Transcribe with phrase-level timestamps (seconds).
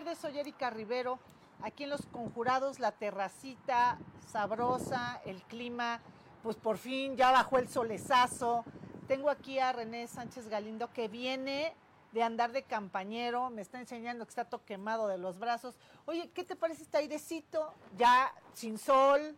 [0.00, 0.18] tardes.
[0.18, 1.18] Soy Erika Rivero.
[1.62, 6.00] Aquí en Los Conjurados, la terracita sabrosa, el clima,
[6.42, 8.64] pues por fin ya bajó el solezazo.
[9.06, 11.74] Tengo aquí a René Sánchez Galindo que viene
[12.12, 15.76] de andar de campañero, me está enseñando que está todo quemado de los brazos.
[16.06, 17.72] Oye, ¿qué te parece este airecito?
[17.98, 19.36] Ya sin sol,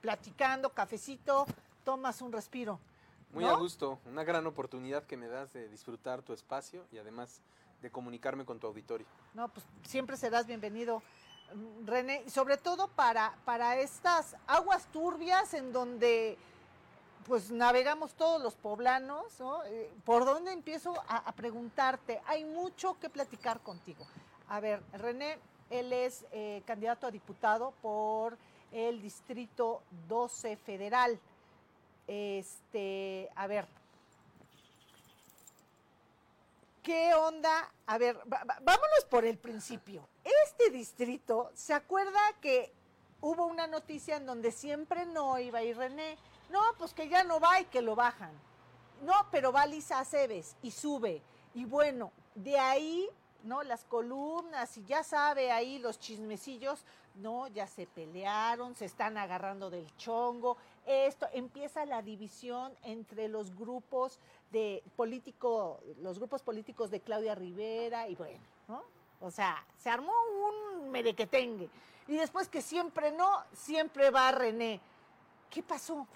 [0.00, 1.44] platicando, cafecito,
[1.84, 2.78] tomas un respiro.
[3.32, 7.42] Muy a gusto, una gran oportunidad que me das de disfrutar tu espacio y además
[7.82, 9.06] de comunicarme con tu auditorio.
[9.34, 11.02] No, pues siempre serás bienvenido,
[11.84, 16.36] René, y sobre todo para, para estas aguas turbias en donde
[17.26, 19.62] pues navegamos todos los poblanos, ¿no?
[19.64, 22.22] Eh, ¿Por dónde empiezo a, preguntarte?
[22.26, 24.06] Hay mucho que platicar contigo.
[24.48, 28.38] A ver, René, él es eh, candidato a diputado por
[28.72, 31.20] el Distrito 12 Federal.
[32.06, 33.68] Este, a ver,
[36.88, 37.70] ¿qué onda?
[37.84, 40.08] A ver, vámonos por el principio.
[40.46, 42.72] Este distrito, ¿se acuerda que
[43.20, 46.16] hubo una noticia en donde siempre no iba ir René?
[46.48, 48.32] No, pues que ya no va y que lo bajan.
[49.02, 51.20] No, pero va Lisa Aceves y sube.
[51.52, 53.06] Y bueno, de ahí,
[53.44, 53.62] ¿no?
[53.64, 56.86] Las columnas y ya sabe ahí los chismecillos,
[57.16, 60.56] no, ya se pelearon, se están agarrando del chongo.
[60.86, 64.18] Esto empieza la división entre los grupos
[64.50, 68.82] de político, los grupos políticos de Claudia Rivera y bueno, ¿no?
[69.20, 70.12] O sea, se armó
[70.46, 71.68] un merequetengue.
[72.06, 74.80] Y después que siempre no, siempre va René.
[75.50, 76.06] ¿Qué pasó?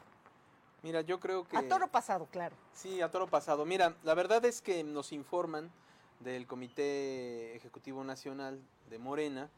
[0.83, 1.57] Mira, yo creo que...
[1.57, 2.57] A toro pasado, claro.
[2.73, 3.65] Sí, a toro pasado.
[3.65, 5.71] Mira, la verdad es que nos informan
[6.21, 9.51] del Comité Ejecutivo Nacional de Morena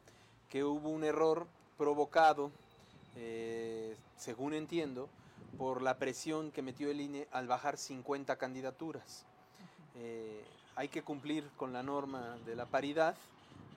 [0.48, 1.46] que hubo un error
[1.76, 2.50] provocado,
[3.16, 5.08] eh, según entiendo,
[5.56, 9.24] por la presión que metió el INE al bajar 50 candidaturas.
[9.96, 10.44] Eh,
[10.76, 13.14] hay que cumplir con la norma de la paridad.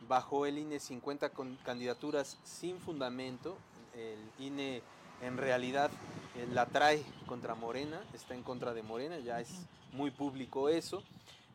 [0.08, 1.32] Bajó el INE 50
[1.64, 3.58] candidaturas sin fundamento.
[3.96, 4.82] El INE
[5.22, 5.92] en realidad
[6.36, 9.50] eh, la trae contra Morena, está en contra de Morena, ya es
[9.92, 11.04] muy público eso,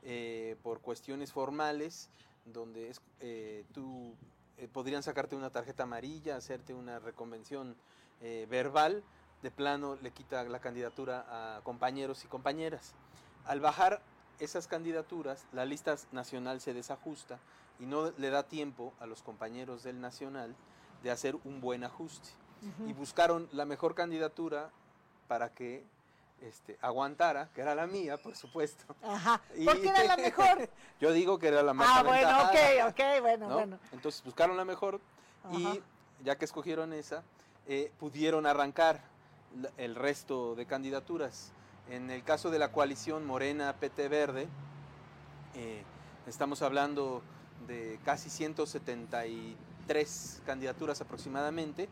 [0.02, 2.08] eh, por cuestiones formales,
[2.44, 3.00] donde es,
[3.72, 4.14] tú
[4.72, 7.76] podrían sacarte una tarjeta amarilla, hacerte una reconvención
[8.48, 9.02] verbal,
[9.42, 12.94] de plano le quita la candidatura a compañeros y compañeras.
[13.44, 14.00] Al bajar
[14.38, 17.38] esas candidaturas, la lista nacional se desajusta
[17.78, 20.54] y no le da tiempo a los compañeros del nacional
[21.02, 22.30] de hacer un buen ajuste
[22.86, 24.70] y buscaron la mejor candidatura
[25.26, 25.84] para que
[26.40, 28.84] este, aguantara, que era la mía, por supuesto.
[29.02, 29.40] Ajá.
[29.64, 30.68] ¿Por qué era la mejor?
[31.00, 33.78] yo digo que era la más Ah, bueno, ok, ok, bueno, bueno.
[33.90, 35.00] Entonces buscaron la mejor
[35.50, 35.82] y
[36.22, 37.24] ya que escogieron esa,
[37.66, 39.02] eh, pudieron arrancar
[39.76, 41.52] el resto de candidaturas.
[41.90, 44.48] En el caso de la coalición Morena PT Verde,
[45.54, 45.82] eh,
[46.26, 47.22] estamos hablando
[47.66, 51.88] de casi 173 candidaturas aproximadamente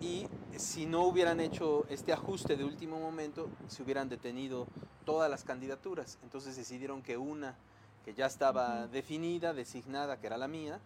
[0.00, 4.66] y si no hubieran hecho este ajuste de último momento, se hubieran detenido
[5.04, 6.18] todas las candidaturas.
[6.22, 7.56] Entonces decidieron que una
[8.04, 10.78] que ya estaba definida, designada, que era la mía,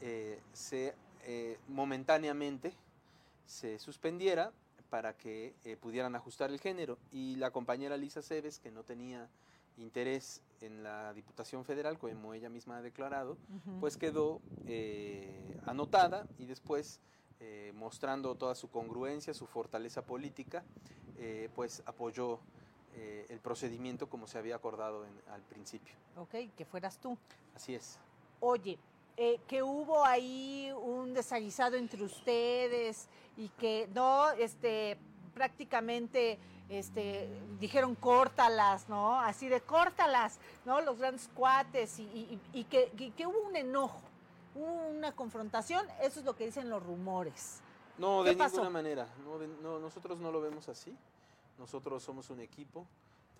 [0.00, 0.94] eh, se
[1.24, 2.72] eh, momentáneamente
[3.44, 4.52] se suspendiera
[4.90, 6.98] para que eh, pudieran ajustar el género.
[7.12, 9.28] Y la compañera Lisa Cebes, que no tenía
[9.78, 13.38] interés en la Diputación Federal, como ella misma ha declarado,
[13.80, 14.42] pues quedó
[15.64, 17.00] anotada y después
[17.42, 20.62] eh, mostrando toda su congruencia, su fortaleza política,
[21.16, 22.38] eh, pues apoyó
[22.94, 25.94] eh, el procedimiento como se había acordado al principio.
[26.18, 27.16] Ok, que fueras tú.
[27.56, 27.98] Así es.
[28.40, 28.78] Oye,
[29.46, 34.96] que hubo ahí un desaguisado entre ustedes y que no, este,
[35.34, 36.38] prácticamente
[36.70, 37.28] este,
[37.58, 39.20] dijeron córtalas, ¿no?
[39.20, 40.80] Así de córtalas, ¿no?
[40.80, 42.38] Los grandes cuates y,
[42.70, 44.00] que, y, que, hubo un enojo
[44.54, 47.60] una confrontación, eso es lo que dicen los rumores.
[47.98, 49.06] No, de ninguna manera,
[49.62, 50.96] no, nosotros no lo vemos así,
[51.58, 52.86] nosotros somos un equipo,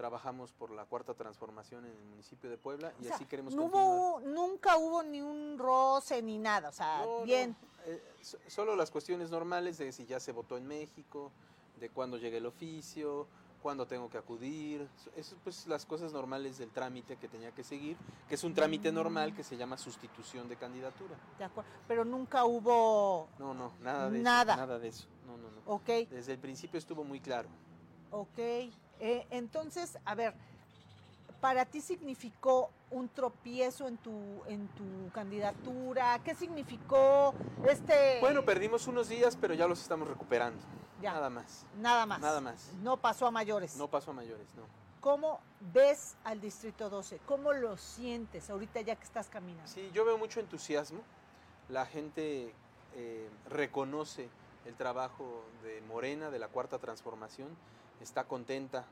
[0.00, 4.20] trabajamos por la cuarta transformación en el municipio de Puebla y así queremos no Hubo,
[4.20, 7.54] nunca hubo ni un roce ni nada, o sea, bien.
[7.84, 8.02] Eh,
[8.46, 11.30] solo las cuestiones normales de si ya se votó en México,
[11.78, 13.26] de cuándo llegue el oficio,
[13.62, 17.98] cuándo tengo que acudir, eso pues las cosas normales del trámite que tenía que seguir,
[18.26, 18.94] que es un trámite mm.
[18.94, 21.14] normal que se llama sustitución de candidatura.
[21.36, 24.54] De acuerdo, pero nunca hubo No, no, nada de nada.
[24.54, 25.08] eso, nada de eso.
[25.26, 25.60] No, no, no.
[25.66, 26.08] Ok.
[26.08, 27.50] Desde el principio estuvo muy claro.
[28.12, 28.38] Ok.
[29.00, 30.34] Eh, entonces, a ver,
[31.40, 34.12] para ti significó un tropiezo en tu
[34.46, 36.20] en tu candidatura?
[36.24, 37.34] ¿Qué significó
[37.68, 40.60] este Bueno, perdimos unos días, pero ya los estamos recuperando.
[41.02, 41.64] Nada más.
[41.78, 42.20] Nada más.
[42.20, 42.70] Nada más.
[42.82, 43.76] No pasó a mayores.
[43.76, 44.64] No pasó a mayores, no.
[45.00, 45.40] ¿Cómo
[45.72, 47.20] ves al Distrito 12?
[47.24, 49.66] ¿Cómo lo sientes ahorita ya que estás caminando?
[49.66, 51.00] Sí, yo veo mucho entusiasmo.
[51.70, 52.52] la gente
[52.96, 54.28] eh, reconoce
[54.66, 57.48] el trabajo de Morena, de la Cuarta Transformación,
[58.00, 58.84] está contenta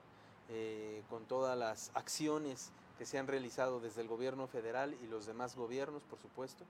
[0.51, 5.27] eh, con todas las acciones que se han realizado desde el gobierno federal y los
[5.27, 6.65] demás gobiernos, por supuesto.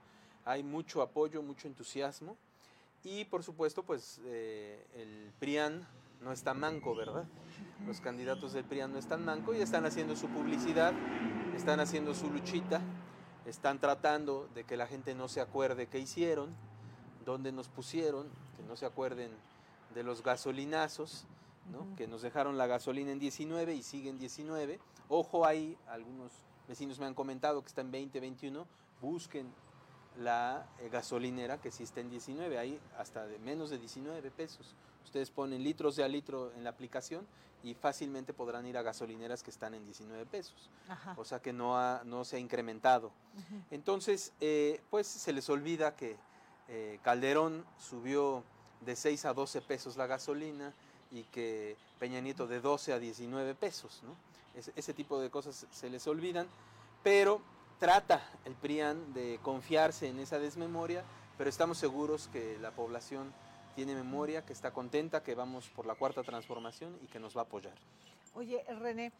[0.45, 2.37] Hay mucho apoyo, mucho entusiasmo
[3.03, 5.87] y por supuesto pues eh, el PRIAN
[6.21, 7.25] no está manco, ¿verdad?
[7.87, 10.93] Los candidatos del PRIAN no están manco y están haciendo su publicidad,
[11.55, 12.81] están haciendo su luchita,
[13.45, 16.53] están tratando de que la gente no se acuerde qué hicieron,
[17.25, 18.27] dónde nos pusieron,
[18.57, 19.31] que no se acuerden
[19.95, 21.25] de los gasolinazos,
[21.71, 21.95] ¿no?
[21.95, 24.79] que nos dejaron la gasolina en 19 y siguen 19.
[25.07, 26.31] Ojo ahí, algunos
[26.67, 28.67] vecinos me han comentado que está en 20, 21,
[29.01, 29.51] busquen
[30.17, 34.75] la eh, gasolinera que sí está en 19, ahí hasta de menos de 19 pesos.
[35.03, 37.25] Ustedes ponen litros de a litro en la aplicación
[37.63, 40.69] y fácilmente podrán ir a gasolineras que están en 19 pesos.
[41.17, 43.11] O sea que no, ha, no se ha incrementado.
[43.71, 46.17] Entonces, eh, pues se les olvida que
[46.67, 48.43] eh, Calderón subió
[48.81, 50.73] de 6 a 12 pesos la gasolina
[51.11, 54.01] y que Peña Nieto de 12 a 19 pesos.
[54.03, 54.15] ¿no?
[54.75, 56.47] ese tipo de cosas se les olvidan,
[57.03, 57.41] pero
[57.79, 61.03] trata el PRIAN de confiarse en esa desmemoria,
[61.37, 63.31] pero estamos seguros que la población
[63.75, 67.41] tiene memoria, que está contenta, que vamos por la cuarta transformación y que nos va
[67.41, 67.75] a apoyar.
[68.33, 69.13] Oye, René,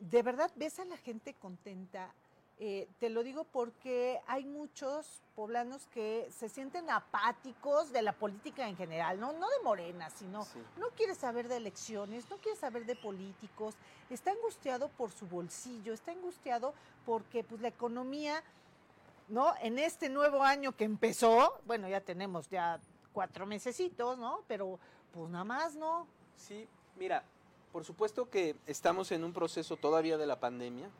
[0.00, 2.12] ¿de verdad ves a la gente contenta
[2.58, 8.68] eh, te lo digo porque hay muchos poblanos que se sienten apáticos de la política
[8.68, 10.46] en general, no, no de Morena, sino
[10.76, 13.74] no quiere saber de elecciones, no quiere saber de políticos,
[14.10, 18.42] está angustiado por su bolsillo, está angustiado porque pues la economía,
[19.28, 19.54] ¿no?
[19.60, 22.78] En este nuevo año que empezó, bueno, ya tenemos ya
[23.12, 24.44] cuatro mesecitos, ¿no?
[24.46, 24.78] Pero
[25.12, 26.06] pues nada más, ¿no?
[26.36, 27.24] Sí, mira,
[27.72, 30.90] por supuesto que estamos en un proceso todavía de la pandemia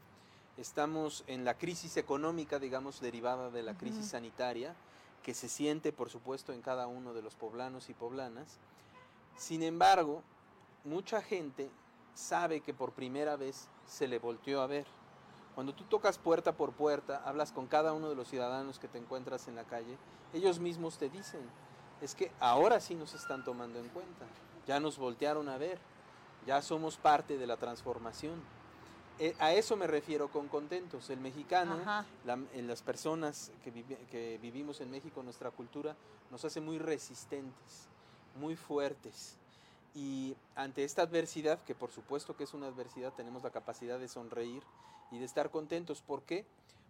[0.56, 4.74] estamos en la crisis económica, digamos, derivada de la crisis sanitaria,
[5.22, 8.58] que se siente, por supuesto, en cada uno de los poblanos y poblanas.
[9.36, 10.22] Sin embargo,
[10.84, 11.70] mucha gente
[12.14, 14.86] sabe que por primera vez se le volteó a ver.
[15.54, 18.98] Cuando tú tocas puerta por puerta, hablas con cada uno de los ciudadanos que te
[18.98, 19.96] encuentras en la calle,
[20.32, 21.42] ellos mismos te dicen,
[22.00, 24.26] es que ahora sí nos están tomando en cuenta,
[24.66, 25.78] ya nos voltearon a ver,
[26.46, 28.42] ya somos parte de la transformación.
[29.18, 31.10] Eh, a eso me refiero con contentos.
[31.10, 31.78] El mexicano,
[32.54, 35.96] en las personas que, vivimos en México, nuestra cultura
[36.30, 37.86] nos hace muy resistentes,
[38.36, 39.36] muy fuertes.
[39.94, 44.08] Y ante esta adversidad, que por supuesto que es una adversidad, tenemos la capacidad de
[44.08, 44.62] sonreír
[45.10, 46.00] y de estar contentos.
[46.00, 46.46] ¿Por qué?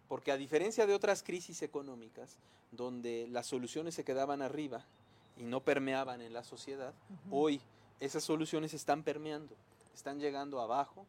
[0.07, 2.37] Porque a diferencia de otras crisis económicas,
[2.71, 4.85] donde las soluciones se quedaban arriba
[5.37, 6.93] y no permeaban en la sociedad,
[7.29, 7.61] hoy
[7.99, 9.55] esas soluciones están permeando,
[9.93, 11.05] están llegando abajo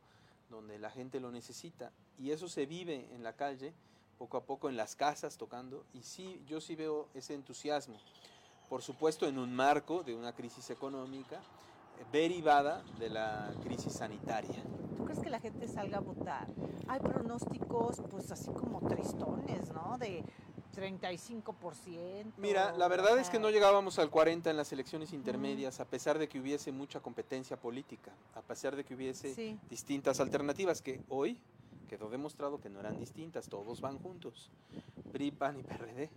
[0.54, 1.92] donde la gente lo necesita.
[2.18, 3.74] Y eso se vive en la calle,
[4.18, 5.84] poco a poco en las casas tocando.
[5.92, 7.96] Y sí, yo sí veo ese entusiasmo.
[8.68, 14.62] Por supuesto, en un marco de una crisis económica eh, derivada de la crisis sanitaria.
[14.96, 16.48] ¿Tú crees que la gente salga a votar?
[16.88, 19.98] Hay pronósticos, pues así como tristones, ¿no?
[19.98, 20.24] De
[20.74, 22.32] 35%.
[22.36, 26.18] Mira, la verdad es que no llegábamos al 40 en las elecciones intermedias, a pesar
[26.18, 31.38] de que hubiese mucha competencia política, a pesar de que hubiese distintas alternativas que hoy
[31.88, 34.50] quedó demostrado que no eran distintas, todos van juntos.
[35.12, 36.10] PRI, PAN y PRD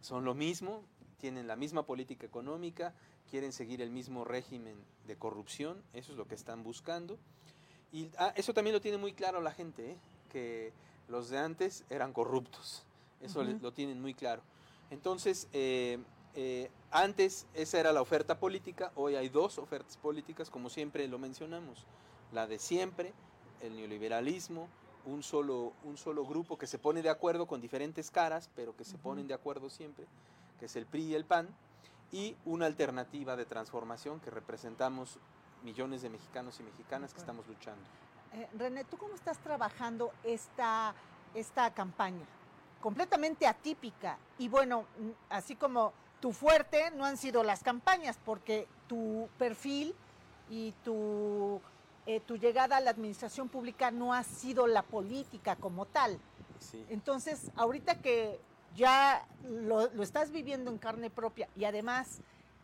[0.00, 0.82] son lo mismo,
[1.18, 2.94] tienen la misma política económica,
[3.30, 4.76] quieren seguir el mismo régimen
[5.06, 7.18] de corrupción, eso es lo que están buscando.
[7.92, 9.96] Y ah, eso también lo tiene muy claro la gente, ¿eh?
[10.30, 10.72] que
[11.08, 12.85] los de antes eran corruptos
[13.20, 14.42] eso lo tienen muy claro.
[14.90, 15.98] Entonces, eh,
[16.34, 21.18] eh, antes esa era la oferta política, hoy hay dos ofertas políticas, como siempre lo
[21.18, 21.86] mencionamos.
[22.32, 23.12] La de siempre,
[23.62, 24.68] el neoliberalismo,
[25.06, 28.84] un solo, un solo grupo que se pone de acuerdo con diferentes caras, pero que
[28.84, 30.06] se ponen de acuerdo siempre,
[30.58, 31.48] que es el PRI y el PAN,
[32.12, 35.18] y una alternativa de transformación que representamos
[35.62, 37.82] millones de mexicanos y mexicanas que estamos luchando.
[38.34, 40.94] Eh, René, ¿tú cómo estás trabajando esta,
[41.34, 42.26] esta campaña?
[42.86, 44.16] Completamente atípica.
[44.38, 44.84] Y bueno,
[45.28, 49.92] así como tu fuerte no han sido las campañas, porque tu perfil
[50.48, 51.60] y tu,
[52.06, 56.20] eh, tu llegada a la administración pública no ha sido la política como tal.
[56.88, 58.38] Entonces, ahorita que
[58.76, 62.20] ya lo, lo estás viviendo en carne propia y además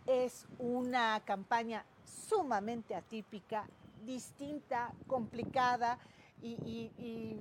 [0.06, 1.84] es una campaña
[2.28, 3.66] sumamente atípica,
[4.06, 5.98] distinta, complicada
[6.40, 7.40] y y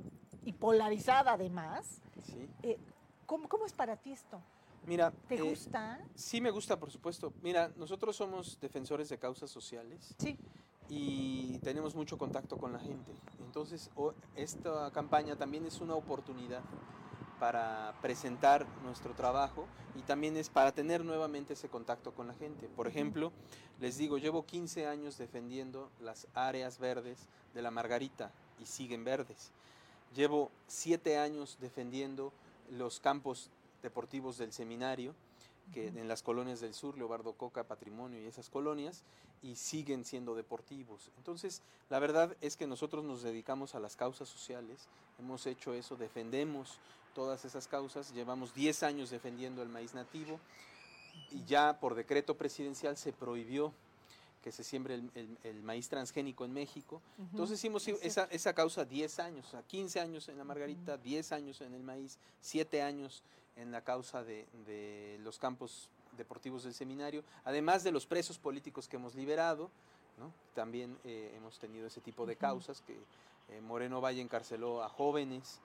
[0.53, 2.01] polarizada además.
[2.25, 2.49] Sí.
[2.63, 2.77] Eh,
[3.25, 4.41] ¿cómo, es para ti esto?
[4.85, 5.99] Mira, ¿te eh, gusta?
[6.15, 7.33] Sí, me gusta, por supuesto.
[7.41, 10.15] Mira, nosotros somos defensores de causas sociales.
[10.17, 10.37] Sí.
[10.89, 13.11] Y tenemos mucho contacto con la gente.
[13.45, 13.89] Entonces,
[14.35, 16.61] esta campaña también es una oportunidad
[17.41, 22.67] para presentar nuestro trabajo y también es para tener nuevamente ese contacto con la gente.
[22.67, 23.31] Por ejemplo,
[23.79, 29.51] les digo, llevo 15 años defendiendo las áreas verdes de la Margarita y siguen verdes.
[30.15, 32.33] Llevo 7 años defendiendo
[32.69, 33.49] los campos
[33.81, 35.15] deportivos del seminario
[35.73, 39.03] que en las colonias del sur, Leobardo Coca, Patrimonio y esas colonias,
[39.41, 41.11] y siguen siendo deportivos.
[41.17, 44.87] Entonces, la verdad es que nosotros nos dedicamos a las causas sociales,
[45.17, 46.77] hemos hecho eso, defendemos
[47.15, 50.39] todas esas causas, llevamos 10 años defendiendo el maíz nativo
[51.31, 53.73] y ya por decreto presidencial se prohibió
[54.41, 57.01] que se siembre el, maíz transgénico en México.
[57.19, 61.31] Entonces hicimos esa, esa, causa 10 años, o sea, 15 años en la margarita, 10
[61.31, 63.23] años en el maíz, 7 años
[63.55, 68.97] en la causa de, los campos deportivos del seminario, además de los presos políticos que
[68.97, 69.69] hemos liberado,
[70.53, 72.95] también eh, hemos tenido ese tipo de causas que
[73.49, 75.61] eh, Moreno Valle encarceló a jóvenes,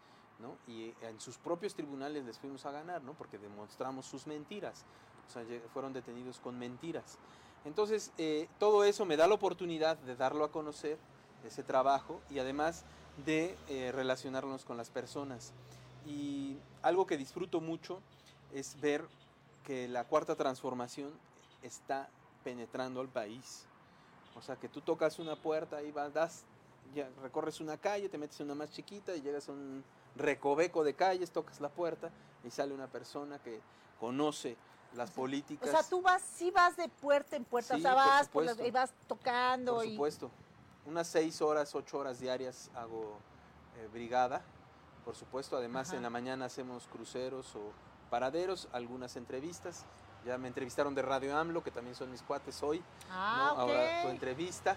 [0.66, 3.14] y en sus propios tribunales les fuimos a ganar, ¿no?
[3.14, 4.84] porque demostramos sus mentiras,
[5.26, 7.18] o sea, fueron detenidos con mentiras.
[7.66, 10.96] Entonces, eh, todo eso me da la oportunidad de darlo a conocer,
[11.44, 12.84] ese trabajo, y además
[13.24, 13.56] de
[13.94, 15.52] relacionarnos con las personas.
[16.06, 18.00] Y algo que disfruto mucho
[18.52, 19.04] es ver
[19.64, 21.10] que la cuarta transformación
[21.62, 22.08] está
[22.44, 23.66] penetrando al país.
[24.36, 26.44] O sea, que tú tocas una puerta y vas, das,
[26.94, 29.82] ya recorres una calle, te metes en una más chiquita y llegas a un
[30.14, 32.10] recoveco de calles, tocas la puerta
[32.44, 33.60] y sale una persona que
[33.98, 34.56] conoce
[34.94, 35.68] las políticas.
[35.68, 38.30] O sea, tú vas, sí vas de puerta en puerta, o sea, vas
[38.64, 39.76] y vas tocando.
[39.76, 40.30] Por supuesto.
[40.86, 43.18] Unas seis horas, ocho horas diarias hago
[43.76, 44.42] eh, brigada
[45.06, 45.56] por supuesto.
[45.56, 47.70] Además, en la mañana hacemos cruceros o
[48.10, 49.86] paraderos, algunas entrevistas.
[50.26, 52.82] Ya me entrevistaron de Radio AMLO, que también son mis cuates hoy.
[53.08, 54.76] Ah, Ahora tu entrevista.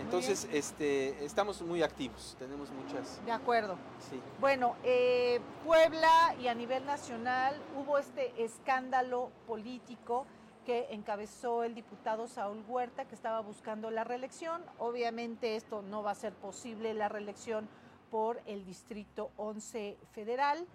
[0.00, 3.24] Entonces, este, estamos muy activos, tenemos muchas.
[3.24, 3.76] De acuerdo.
[4.10, 4.20] Sí.
[4.40, 10.26] Bueno, eh, Puebla y a nivel nacional hubo este escándalo político
[10.64, 14.62] que encabezó el diputado Saúl Huerta, que estaba buscando la reelección.
[14.78, 17.68] Obviamente esto no va a ser posible, la reelección
[18.10, 20.66] por el Distrito 11 Federal.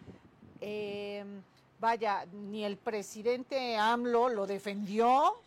[0.62, 1.44] Em,
[1.80, 5.39] vaya, ni el presidente AMLO lo defendió,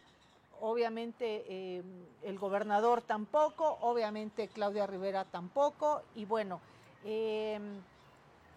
[0.60, 1.84] obviamente em,
[2.22, 6.60] el gobernador tampoco, obviamente Claudia Rivera tampoco, y bueno,
[7.04, 7.80] em,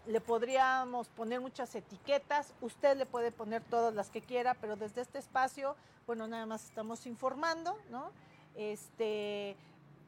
[0.07, 5.01] le podríamos poner muchas etiquetas, usted le puede poner todas las que quiera, pero desde
[5.01, 5.75] este espacio,
[6.07, 8.11] bueno, nada más estamos informando, ¿no?
[8.55, 9.55] Este,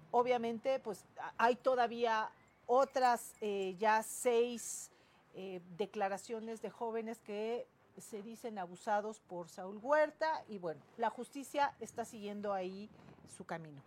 [0.09, 1.05] obviamente, pues
[1.37, 2.31] hay todavía
[2.65, 4.91] otras eh, ya seis
[5.33, 7.67] eh, declaraciones de jóvenes que
[7.97, 12.89] se dicen abusados por Saúl Huerta y bueno, la justicia está siguiendo ahí
[13.35, 13.81] su camino.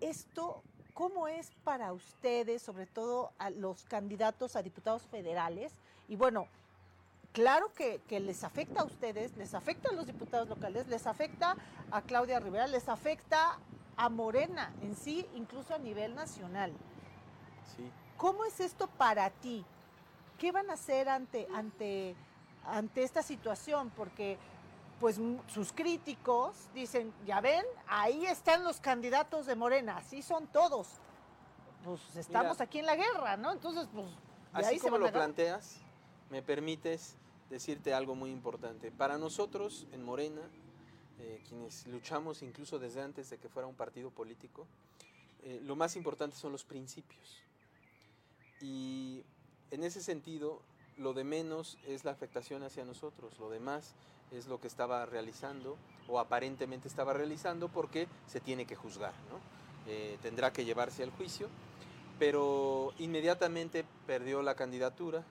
[0.00, 0.62] Esto,
[0.94, 5.72] ¿cómo es para ustedes, sobre todo a los candidatos a diputados federales?
[6.08, 6.48] Y bueno,
[7.32, 11.56] claro que, que, les afecta a ustedes, les afecta a los diputados locales, les afecta
[11.90, 13.58] a Claudia Rivera, les afecta
[13.96, 16.72] a Morena en sí, incluso a nivel nacional.
[18.16, 19.64] ¿Cómo es esto para ti?
[20.38, 22.14] ¿Qué van a hacer ante, ante,
[22.64, 23.90] ante esta situación?
[23.96, 24.38] Porque
[25.00, 30.88] pues sus críticos dicen, ya ven, ahí están los candidatos de Morena, así son todos.
[31.84, 33.50] Pues estamos aquí en la guerra, ¿no?
[33.50, 34.06] Entonces, pues...
[34.52, 35.78] así ahí como lo planteas,
[36.30, 37.16] me permites
[37.50, 38.92] decirte algo muy importante.
[38.92, 40.42] Para nosotros en Morena,
[41.18, 44.68] eh, quienes luchamos incluso desde antes de que fuera un partido político,
[45.42, 47.42] eh, lo más importante son los principios.
[48.60, 49.24] Y
[49.72, 50.62] en ese sentido,
[50.98, 53.94] lo de menos es la afectación hacia nosotros, lo demás
[54.30, 55.76] es lo que estaba realizando
[56.08, 59.12] o aparentemente estaba realizando porque se tiene que juzgar,
[59.86, 61.48] eh, tendrá que llevarse al juicio,
[62.18, 65.22] pero inmediatamente perdió la candidatura,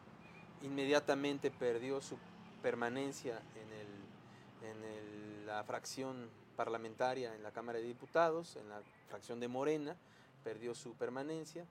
[0.62, 2.18] inmediatamente perdió su
[2.62, 9.48] permanencia en, en la fracción parlamentaria en la Cámara de Diputados, en la fracción de
[9.48, 9.96] Morena,
[10.44, 11.66] perdió su permanencia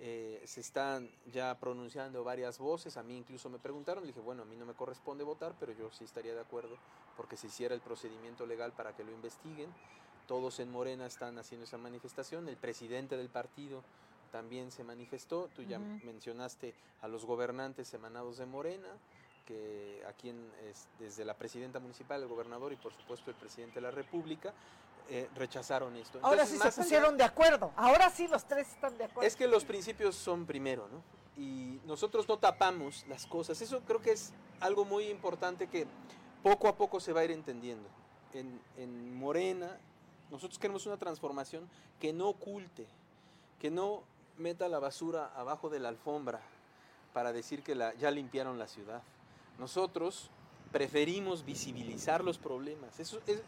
[0.00, 4.42] eh, se están ya pronunciando varias voces, a mí incluso me preguntaron, le dije, bueno,
[4.42, 6.76] a mí no me corresponde votar, pero yo sí estaría de acuerdo
[7.16, 9.72] porque se hiciera el procedimiento legal para que lo investiguen.
[10.26, 13.82] Todos en Morena están haciendo esa manifestación, el presidente del partido
[14.32, 18.88] también se manifestó, tú ya mencionaste a los gobernantes emanados de Morena,
[19.46, 20.30] que aquí
[20.68, 24.52] es, desde la presidenta municipal, el gobernador y por supuesto el presidente de la República,
[25.08, 26.18] eh, rechazaron esto.
[26.22, 29.26] ahora sí se pusieron de acuerdo, ahora sí los tres están de acuerdo.
[29.26, 31.02] Es que los principios son primero, ¿no?
[31.36, 33.60] Y nosotros no tapamos las cosas.
[33.60, 35.86] Eso creo que es algo muy importante que
[36.42, 37.88] poco a poco se va a ir entendiendo.
[38.32, 39.78] En, en Morena,
[40.30, 41.68] nosotros queremos una transformación
[42.00, 42.86] que no oculte,
[43.60, 44.02] que no
[44.38, 46.40] meta la basura abajo de la alfombra
[47.12, 49.02] para decir que la, ya limpiaron la ciudad.
[49.58, 50.30] Nosotros
[50.74, 52.98] preferimos visibilizar los problemas.
[52.98, 53.40] Eso es,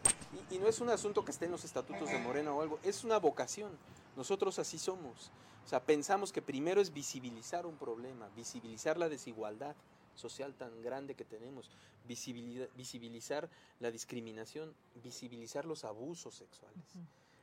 [0.49, 2.79] y, y, no es un asunto que esté en los estatutos de Morena o algo,
[2.83, 3.77] es una vocación.
[4.15, 5.29] Nosotros así somos.
[5.65, 9.75] O sea, pensamos que primero es visibilizar un problema, visibilizar la desigualdad
[10.15, 11.69] social tan grande que tenemos,
[12.07, 13.49] visibilizar
[13.81, 16.85] la discriminación, visibilizar los abusos sexuales.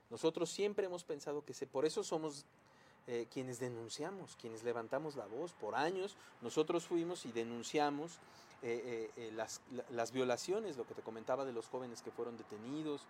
[0.08, 2.46] Nosotros siempre hemos pensado que se, por eso somos
[3.06, 5.52] eh, quienes denunciamos, quienes levantamos la voz.
[5.52, 8.18] Por años nosotros fuimos y denunciamos
[8.62, 13.06] eh, eh, las, las, violaciones, lo que te comentaba de los jóvenes que fueron detenidos,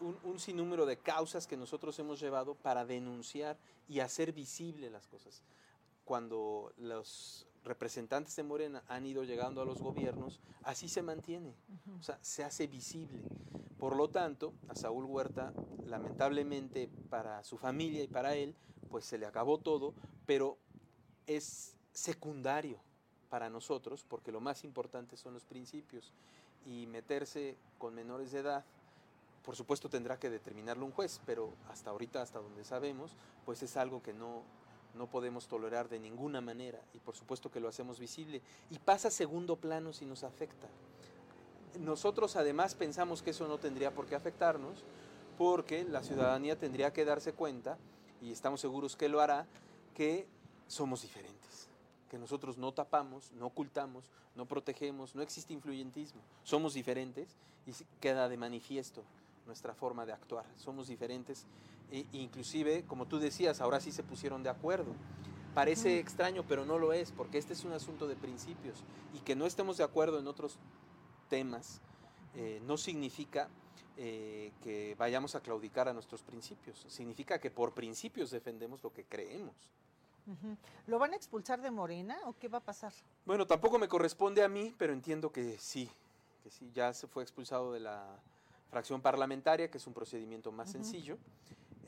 [0.00, 3.56] un, un, sinnúmero de causas que nosotros hemos llevado para denunciar
[3.88, 5.42] y hacer visible las cosas.
[6.04, 11.54] Cuando los representantes de Morena han ido llegando a los gobiernos, así se mantiene,
[11.98, 13.22] o sea, se hace visible.
[13.78, 15.52] Por lo tanto, a Saúl Huerta,
[15.86, 18.54] lamentablemente para su familia y para él,
[18.92, 19.94] pues se le acabó todo,
[20.26, 20.58] pero
[21.26, 22.78] es secundario
[23.30, 26.12] para nosotros, porque lo más importante son los principios.
[26.66, 28.66] Y meterse con menores de edad,
[29.46, 33.78] por supuesto tendrá que determinarlo un juez, pero hasta ahorita, hasta donde sabemos, pues es
[33.78, 34.42] algo que no,
[34.94, 39.08] no podemos tolerar de ninguna manera y por supuesto que lo hacemos visible y pasa
[39.08, 40.68] a segundo plano si nos afecta.
[41.80, 44.84] Nosotros además pensamos que eso no tendría por qué afectarnos
[45.38, 47.78] porque la ciudadanía tendría que darse cuenta
[48.22, 49.46] y estamos seguros que lo hará,
[49.94, 50.26] que
[50.66, 51.68] somos diferentes,
[52.10, 54.04] que nosotros no tapamos, no ocultamos,
[54.34, 59.02] no protegemos, no existe influyentismo, somos diferentes y queda de manifiesto
[59.46, 61.46] nuestra forma de actuar, somos diferentes
[61.90, 64.94] e inclusive, como tú decías, ahora sí se pusieron de acuerdo.
[65.54, 68.82] Parece extraño, pero no lo es, porque este es un asunto de principios.
[69.12, 70.56] Y que no estemos de acuerdo en otros
[71.28, 71.82] temas
[72.34, 73.50] eh, no significa
[73.96, 76.84] eh, que vayamos a claudicar a nuestros principios.
[76.88, 79.54] Significa que por principios defendemos lo que creemos.
[80.86, 82.92] ¿Lo van a expulsar de Morena o qué va a pasar?
[83.26, 85.90] Bueno, tampoco me corresponde a mí, pero entiendo que sí,
[86.44, 88.20] que sí, ya se fue expulsado de la
[88.70, 91.18] fracción parlamentaria, que es un procedimiento más sencillo.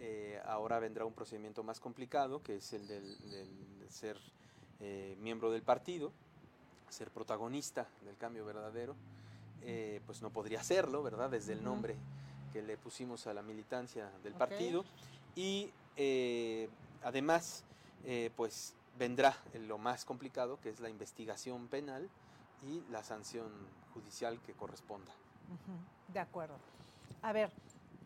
[0.00, 4.18] Eh, ahora vendrá un procedimiento más complicado, que es el del, ser
[4.80, 6.12] eh, miembro del partido,
[6.90, 8.96] ser protagonista del cambio verdadero.
[9.64, 11.30] Eh, pues no podría hacerlo, ¿verdad?
[11.30, 11.96] Desde el nombre
[12.52, 14.84] que le pusimos a la militancia del partido.
[15.34, 15.70] Y
[17.02, 17.64] además,
[18.36, 22.08] pues vendrá lo más complicado, que es la investigación penal
[22.62, 23.50] y la sanción
[23.92, 25.12] judicial que corresponda.
[26.08, 26.56] De acuerdo.
[27.22, 27.50] A ver,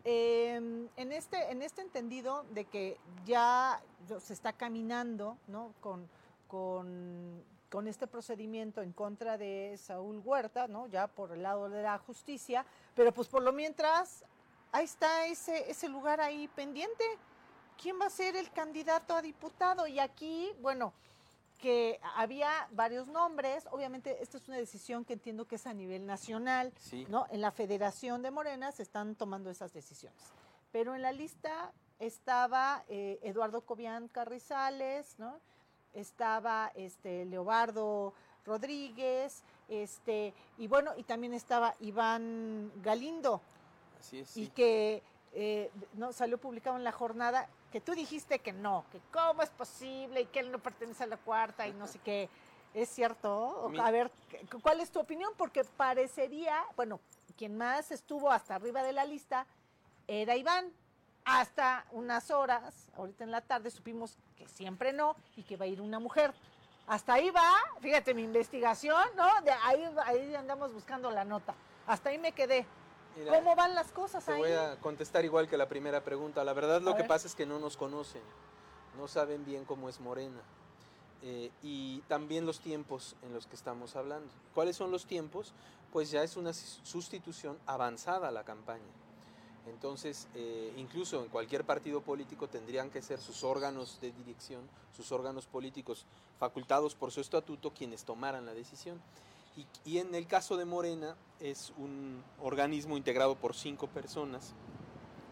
[0.05, 3.83] em, en, este, en este entendido de que ya
[4.21, 5.73] se está caminando ¿no?
[5.81, 6.09] con,
[6.47, 7.43] con,
[7.87, 10.87] este procedimiento en contra de Saúl Huerta, ¿no?
[10.87, 14.25] ya por el lado de la justicia, pero pues por lo mientras,
[14.73, 17.05] ahí está ese, ese lugar ahí pendiente.
[17.81, 19.87] ¿Quién va a ser el candidato a diputado?
[19.87, 20.93] Y aquí, bueno,
[21.59, 26.07] que había varios nombres, obviamente esta es una decisión que entiendo que es a nivel
[26.07, 26.73] nacional,
[27.09, 27.27] ¿no?
[27.31, 30.21] En la Federación de Morena se están tomando esas decisiones.
[30.73, 35.41] Pero en la lista estaba eh, Eduardo Cobian Carrizales, ¿no?
[35.95, 38.13] Estaba este Leobardo
[38.45, 43.41] Rodríguez, este, y bueno, y también estaba Iván Galindo.
[43.99, 44.37] Así es.
[44.37, 45.03] Y que
[45.35, 49.51] eh, no salió publicado en la jornada que tú dijiste que no, que cómo es
[49.51, 52.29] posible y que él no pertenece a la cuarta y no sé qué.
[52.75, 53.71] ¿Es cierto?
[53.81, 54.11] a ver,
[54.63, 55.33] ¿cuál es tu opinión?
[55.37, 57.01] Porque parecería, bueno,
[57.37, 59.47] quien más estuvo hasta arriba de la lista
[60.07, 60.73] era Iván.
[61.29, 65.69] Hasta unas horas, ahorita en la tarde, supimos que siempre no y que va a
[65.69, 66.33] ir una mujer.
[66.87, 69.27] Hasta ahí va, fíjate mi investigación, ¿no?
[69.43, 71.55] De ahí, ahí andamos buscando la nota.
[71.87, 72.67] Hasta ahí me quedé.
[73.29, 74.39] ¿Cómo van las cosas te ahí?
[74.39, 76.45] voy a contestar igual que la primera pregunta.
[76.45, 78.23] La verdad lo que pasa es que no nos conocen,
[78.97, 80.41] no saben bien cómo es Morena.
[81.23, 84.29] Eh, y también los tiempos en los que estamos hablando.
[84.55, 85.53] ¿Cuáles son los tiempos?
[85.93, 88.85] Pues ya es una sustitución avanzada a la campaña.
[89.71, 94.63] Entonces, eh, incluso en cualquier partido político tendrían que ser sus órganos de dirección,
[94.97, 96.07] sus órganos políticos
[96.39, 99.01] facultados por su estatuto quienes tomaran la decisión.
[99.85, 104.55] Y, en el caso de Morena es un organismo integrado por cinco personas,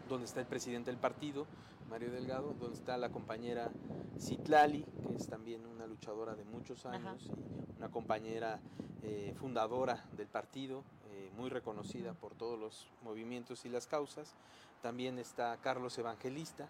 [0.09, 1.45] donde está el presidente del partido,
[1.89, 3.71] Mario Delgado, donde está la compañera
[4.19, 8.59] Citlali, que es también una luchadora de muchos años, y una compañera
[9.01, 10.83] eh, fundadora del partido,
[11.17, 14.35] eh, muy reconocida por todos los movimientos y las causas.
[14.83, 16.67] También está Carlos Evangelista,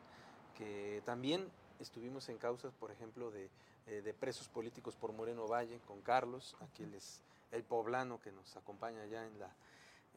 [0.58, 1.50] que también
[1.82, 3.50] estuvimos en causas, por ejemplo, de,
[3.88, 9.06] eh, presos políticos por Moreno Valle, con Carlos, aquí les el poblano que nos acompaña
[9.06, 9.50] ya en la,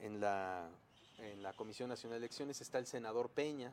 [0.01, 0.69] en la,
[1.19, 3.73] en la Comisión Nacional de Elecciones, está el senador Peña,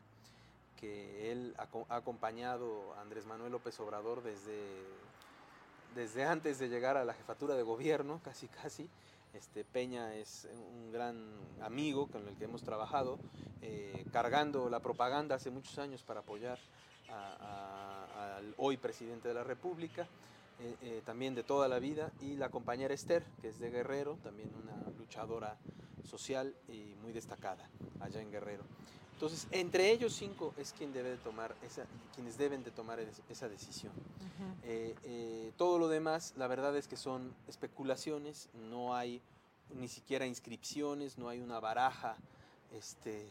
[0.79, 4.55] que él ha, acompañado a Andrés Manuel López Obrador desde
[5.95, 8.87] desde antes de llegar a la jefatura de gobierno, casi casi.
[9.33, 13.19] Este, Peña es un gran amigo con el que hemos trabajado,
[13.61, 16.59] eh, cargando la propaganda hace muchos años para apoyar
[17.09, 20.07] al hoy presidente de la República,
[20.59, 24.17] eh, eh, también de toda la vida, y la compañera Esther, que es de Guerrero,
[24.23, 25.57] también una luchadora
[26.03, 28.63] social y muy destacada allá en Guerrero.
[29.17, 33.49] Entonces, entre ellos cinco es quien debe de tomar esa, quienes deben de tomar esa
[33.49, 33.91] decisión.
[34.61, 39.19] Eh, eh, todo lo demás, la verdad es que son especulaciones, no hay
[39.73, 42.15] ni siquiera inscripciones, no hay una baraja,
[42.71, 43.27] este,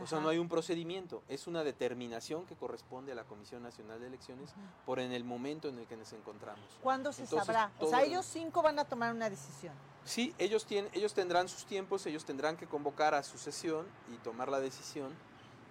[0.00, 3.98] o sea, no hay un procedimiento, es una determinación que corresponde a la Comisión Nacional
[3.98, 6.64] de Elecciones por en el momento en el que nos encontramos.
[6.80, 7.72] ¿Cuándo se sabrá?
[7.80, 9.74] O sea, ellos cinco van a tomar una decisión.
[10.06, 14.16] Sí, ellos, tienen, ellos tendrán sus tiempos, ellos tendrán que convocar a su sesión y
[14.18, 15.12] tomar la decisión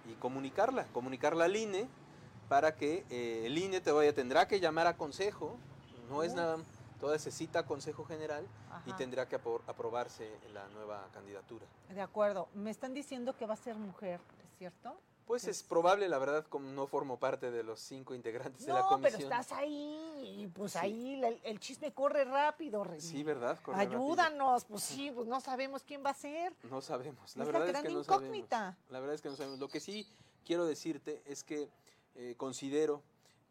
[0.04, 1.88] y comunicarla, comunicarla al INE
[2.48, 5.56] para que eh, el INE te vaya, tendrá que llamar a consejo,
[6.10, 6.58] no es nada,
[7.00, 8.46] toda se cita a consejo general
[8.84, 11.64] y tendrá que aprobarse la nueva candidatura.
[11.88, 14.96] De acuerdo, me están diciendo que va a ser mujer, ¿es cierto?
[15.26, 18.82] Pues es probable, la verdad, como no formo parte de los cinco integrantes de la
[18.82, 19.12] comisión.
[19.12, 23.58] No, pero estás ahí, y pues ahí el, chisme corre rápido, Sí, ¿verdad?
[23.74, 26.54] Ayúdanos, pues sí, pues no sabemos quién va a ser.
[26.70, 28.56] No sabemos, la verdad es que no incógnita.
[28.56, 28.90] sabemos.
[28.90, 29.58] La verdad es que no sabemos.
[29.58, 30.06] Lo que sí
[30.44, 31.68] quiero decirte es que
[32.14, 33.02] eh, considero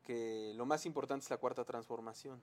[0.06, 2.42] que lo más importante es la cuarta transformación,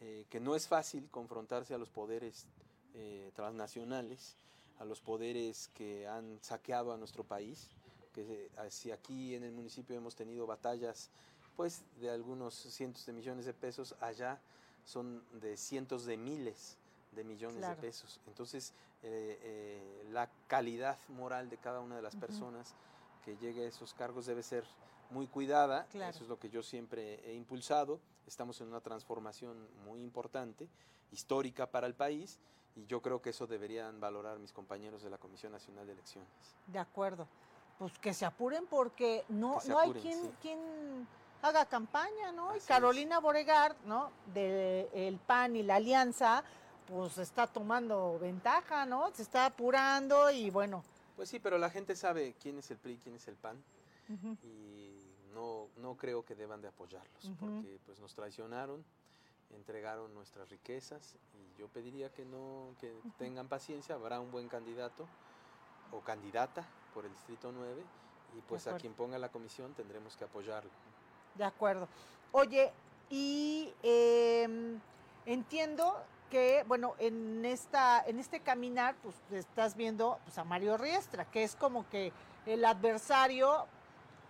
[0.00, 2.46] eh, que no es fácil confrontarse a los poderes
[2.94, 4.34] eh, transnacionales,
[4.78, 7.68] a los poderes que han saqueado a nuestro país
[8.12, 11.10] que si aquí en el municipio hemos tenido batallas
[11.56, 14.40] pues de algunos cientos de millones de pesos, allá
[14.84, 16.78] son de cientos de miles
[17.12, 18.20] de millones de pesos.
[18.26, 22.74] Entonces, eh, eh, la calidad moral de cada una de las personas
[23.24, 24.64] que llegue a esos cargos debe ser
[25.10, 25.86] muy cuidada.
[25.92, 28.00] Eso es lo que yo siempre he impulsado.
[28.26, 30.68] Estamos en una transformación muy importante,
[31.10, 32.38] histórica para el país,
[32.76, 36.30] y yo creo que eso deberían valorar mis compañeros de la Comisión Nacional de Elecciones.
[36.68, 37.26] De acuerdo
[37.80, 41.08] pues que se apuren porque no, no hay quien, quien
[41.40, 42.54] haga campaña, ¿no?
[42.54, 44.12] y Carolina Boregar, ¿no?
[44.34, 46.44] Del PAN y la Alianza,
[46.86, 49.10] pues está tomando ventaja, ¿no?
[49.14, 50.84] Se está apurando y bueno.
[51.16, 53.56] Pues sí, pero la gente sabe quién es el PRI, quién es el PAN.
[54.42, 54.98] Y
[55.32, 58.84] no, no creo que deban de apoyarlos, porque pues nos traicionaron,
[59.54, 65.08] entregaron nuestras riquezas y yo pediría que no, que tengan paciencia, habrá un buen candidato
[65.92, 67.82] o candidata por el Distrito 9
[68.36, 70.70] y pues a quien ponga la comisión tendremos que apoyarlo.
[71.34, 71.88] De acuerdo.
[72.32, 72.72] Oye,
[73.08, 74.80] y em,
[75.26, 75.96] entiendo
[76.30, 81.42] que, bueno, en, esta, en este caminar, pues estás viendo pues, a Mario Riestra, que
[81.42, 82.12] es como que
[82.46, 83.66] el adversario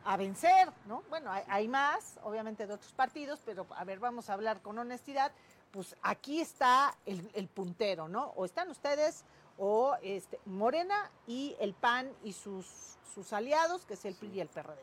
[0.04, 1.02] a vencer, ¿no?
[1.10, 5.30] Bueno, hay, más, obviamente, de otros partidos, pero a ver, vamos a hablar con honestidad.
[5.70, 8.32] Pues aquí está el, el puntero, ¿no?
[8.34, 9.24] O están ustedes
[9.60, 14.40] o este, Morena y el PAN y sus, sus aliados, que es el PRI y
[14.40, 14.80] el PRD.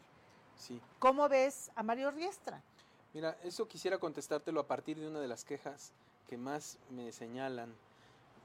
[0.56, 0.80] Sí.
[1.00, 2.62] ¿Cómo ves a Mario Riestra?
[3.14, 5.92] Mira, eso quisiera contestártelo a partir de una de las quejas
[6.28, 7.74] que más me señalan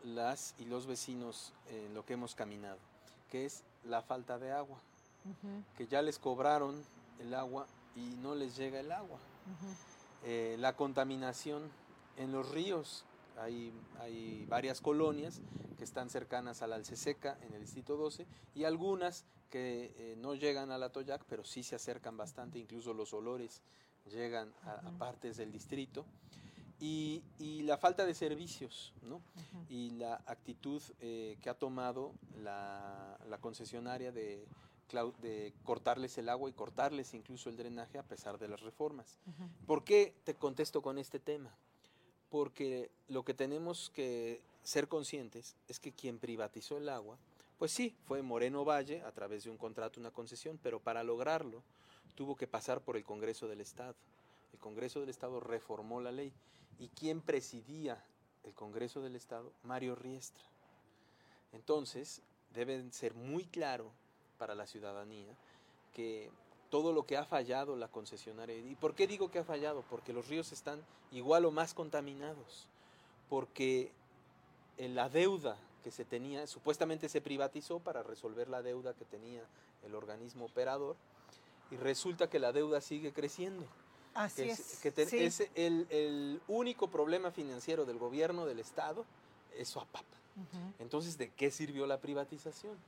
[0.04, 2.78] las y los vecinos en lo que hemos caminado,
[3.30, 4.78] que es la falta de agua,
[5.76, 6.82] que ya les cobraron
[7.20, 9.18] el agua y no les llega el agua.
[10.24, 11.70] Eh, la contaminación
[12.16, 13.04] en los ríos,
[13.38, 15.40] hay, hay, varias colonias
[15.78, 20.34] que están cercanas a la Alceseca en el distrito 12 y algunas que eh, no
[20.34, 23.62] llegan a la Toyac, pero sí se acercan bastante, incluso los olores
[24.10, 26.04] llegan a, partes del distrito.
[26.80, 29.22] Y, y, la falta de servicios, ¿no?
[29.68, 34.48] Y la actitud eh, que ha tomado la, la concesionaria de,
[35.20, 39.18] de cortarles el agua y cortarles incluso el drenaje a pesar de las reformas.
[39.66, 41.54] ¿Por qué te contesto con este tema?
[42.32, 47.18] Porque lo que tenemos que ser conscientes es que quien privatizó el agua,
[47.58, 51.62] pues sí, fue Moreno Valle a través de un contrato, una concesión, pero para lograrlo
[52.14, 53.94] tuvo que pasar por el Congreso del Estado.
[54.54, 56.32] El Congreso del Estado reformó la ley.
[56.78, 58.02] ¿Y quién presidía
[58.44, 59.52] el Congreso del Estado?
[59.62, 60.44] Mario Riestra.
[61.52, 62.22] Entonces,
[62.54, 63.90] debe ser muy claro
[64.38, 65.36] para la ciudadanía
[65.92, 66.30] que
[66.72, 68.56] todo lo que ha fallado la concesionaria.
[68.56, 69.84] ¿Y por qué digo que ha fallado?
[69.90, 70.80] Porque los ríos están
[71.10, 72.66] igual o más contaminados,
[73.28, 73.92] porque
[74.78, 79.42] la deuda que se tenía, supuestamente se privatizó para resolver la deuda que tenía
[79.84, 80.96] el organismo operador,
[81.70, 83.66] y resulta que la deuda sigue creciendo.
[84.14, 84.78] Así es.
[84.80, 84.94] Que
[85.26, 89.04] es el, único problema financiero del gobierno del Estado
[89.58, 90.06] es su APAP.
[90.78, 92.78] Entonces, ¿de qué sirvió la privatización?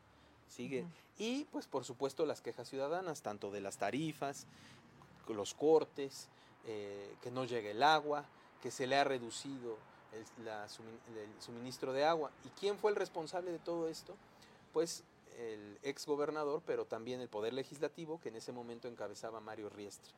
[0.48, 0.86] Sigue.
[1.18, 4.46] Y pues por supuesto las quejas ciudadanas, tanto de las tarifas,
[5.28, 6.28] los cortes,
[6.66, 8.24] eh, que no llegue el agua,
[8.62, 9.76] que se le ha reducido
[10.12, 12.30] el, la el suministro de agua.
[12.44, 14.14] ¿Y quién fue el responsable de todo esto?
[14.72, 15.04] Pues
[15.38, 20.12] el ex gobernador, pero también el Poder Legislativo, que en ese momento encabezaba Mario Riestra.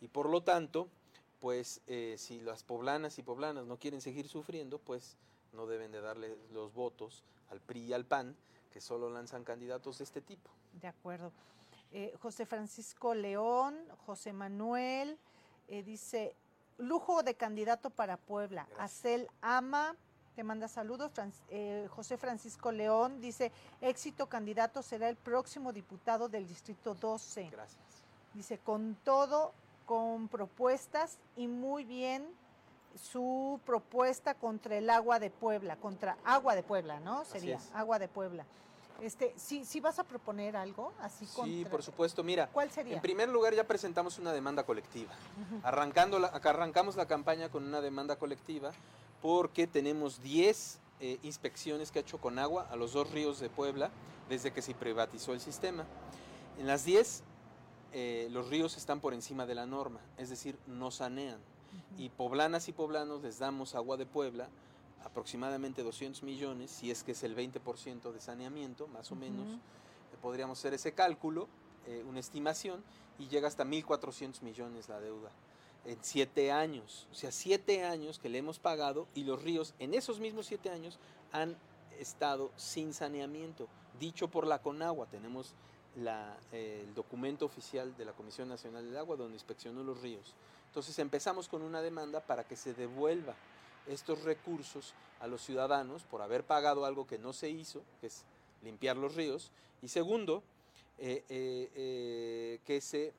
[0.00, 0.88] Y por lo tanto,
[1.40, 5.16] pues eh, si las poblanas y poblanas no quieren seguir sufriendo, pues
[5.52, 8.36] no deben de darle los votos al PRI y al PAN,
[8.70, 10.50] que solo lanzan candidatos de este tipo.
[10.80, 11.32] De acuerdo.
[11.90, 13.76] Eh, José Francisco León,
[14.06, 15.18] José Manuel,
[15.68, 16.34] eh, dice,
[16.76, 18.68] lujo de candidato para Puebla.
[18.78, 19.96] Acel Ama,
[20.34, 21.12] te manda saludos.
[21.48, 27.48] Eh, José Francisco León dice, éxito candidato será el próximo diputado del Distrito 12.
[27.50, 28.04] Gracias.
[28.34, 29.52] Dice, con todo,
[29.86, 32.28] con propuestas y muy bien
[32.98, 37.24] su propuesta contra el agua de Puebla, contra agua de Puebla, ¿no?
[37.24, 38.44] Sería agua de Puebla.
[39.00, 42.24] Este, sí, sí vas a proponer algo así Sí, por supuesto.
[42.24, 42.94] Mira, ¿cuál sería?
[42.96, 45.12] En primer lugar ya presentamos una demanda colectiva.
[45.62, 48.72] Arrancando la, arrancamos la campaña con una demanda colectiva
[49.22, 53.48] porque tenemos 10 eh, inspecciones que ha hecho con agua a los dos ríos de
[53.48, 53.90] Puebla
[54.28, 55.84] desde que se privatizó el sistema.
[56.58, 57.22] En las 10,
[57.92, 61.38] eh, los ríos están por encima de la norma, es decir, no sanean.
[61.96, 64.48] Y poblanas y poblanos les damos agua de Puebla,
[65.04, 70.16] aproximadamente 200 millones, si es que es el 20% de saneamiento, más o menos, eh,
[70.20, 71.48] podríamos hacer ese cálculo,
[72.06, 72.84] una estimación,
[73.18, 75.30] y llega hasta 1.400 millones la deuda
[75.84, 77.06] en siete años.
[77.10, 80.70] O sea, siete años que le hemos pagado y los ríos en esos mismos siete
[80.70, 80.98] años
[81.32, 81.56] han
[81.98, 85.06] estado sin saneamiento, dicho por la Conagua.
[85.06, 85.54] Tenemos
[86.52, 90.34] el documento oficial de la Comisión Nacional del Agua donde inspeccionó los ríos.
[90.68, 93.34] Entonces empezamos con una demanda para que se devuelva
[93.86, 98.24] estos recursos a los ciudadanos por haber pagado algo que no se hizo, que es
[98.62, 99.50] limpiar los ríos.
[99.82, 100.42] Y segundo,
[100.98, 103.12] eh, eh, eh, que se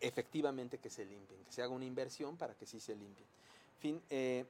[0.00, 3.28] efectivamente que se limpien, que se haga una inversión para que sí se limpien.
[3.80, 4.02] Fin,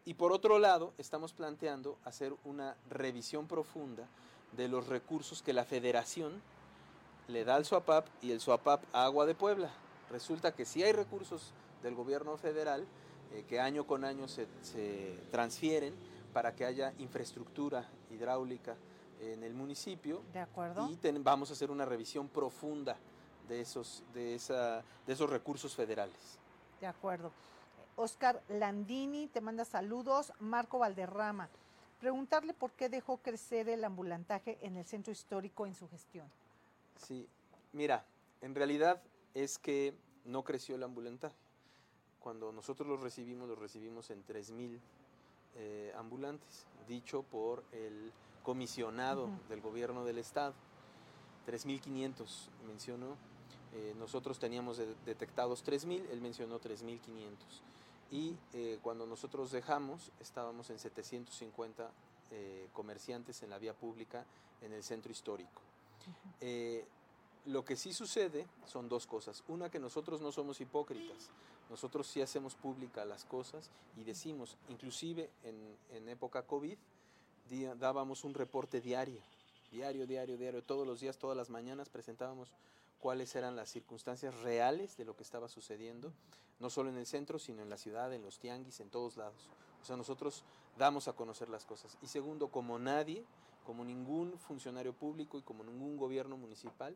[0.05, 4.09] y por otro lado, estamos planteando hacer una revisión profunda
[4.57, 6.41] de los recursos que la federación
[7.29, 9.71] le da al SUAPAP y el SUAPAP a Agua de Puebla.
[10.11, 12.87] Resulta que sí hay recursos del gobierno federal
[13.33, 14.47] eh, que año con año se,
[15.31, 15.95] transfieren
[16.33, 18.77] para que haya infraestructura hidráulica
[19.21, 20.23] en el municipio.
[20.33, 20.89] De acuerdo.
[20.91, 22.97] Y vamos a hacer una revisión profunda
[23.49, 26.39] de esos, de, esa, de esos recursos federales.
[26.81, 27.31] De acuerdo.
[27.97, 30.33] Oscar Landini te manda saludos.
[30.41, 31.49] Marco Valderrama,
[32.01, 36.27] preguntarle por qué dejó crecer el ambulantaje en el centro histórico en su gestión.
[36.97, 37.29] Sí,
[37.73, 38.05] mira,
[38.41, 39.03] en realidad
[39.35, 41.37] es que no creció el ambulantaje.
[42.21, 44.79] Cuando nosotros los recibimos, los recibimos en 3.000
[45.57, 50.55] eh, ambulantes, dicho por el comisionado del gobierno del estado.
[51.47, 53.17] 3.500 mencionó
[53.73, 56.99] eh, nosotros teníamos detectados 3.000, él mencionó 3.500.
[58.11, 61.91] Y eh, cuando nosotros dejamos, estábamos en 750
[62.33, 64.25] eh, comerciantes en la vía pública
[64.61, 65.63] en el centro histórico.
[67.47, 69.45] lo que sí sucede son dos cosas.
[69.49, 71.31] Una, que nosotros no somos hipócritas.
[71.71, 75.57] Nosotros sí hacemos pública las cosas y decimos, inclusive en,
[75.93, 76.77] en época COVID,
[77.79, 79.21] dábamos un reporte diario,
[79.71, 82.53] diario, diario, diario, todos los días, todas las mañanas presentábamos
[83.01, 86.13] cuáles eran las circunstancias reales de lo que estaba sucediendo,
[86.59, 89.49] no solo en el centro, sino en la ciudad, en los tianguis, en todos lados.
[89.83, 90.45] O sea, nosotros
[90.79, 91.97] damos a conocer las cosas.
[92.03, 93.25] Y segundo, como nadie,
[93.65, 96.95] como ningún funcionario público y como ningún gobierno municipal,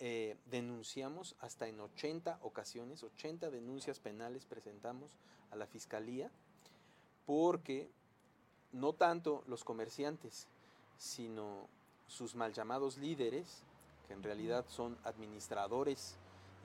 [0.00, 5.12] eh, denunciamos hasta en 80 ocasiones, 80 denuncias penales presentamos
[5.50, 6.30] a la fiscalía,
[7.26, 7.90] porque
[8.72, 10.48] no tanto los comerciantes,
[10.96, 11.68] sino
[12.06, 13.62] sus mal llamados líderes,
[14.08, 16.16] que en realidad son administradores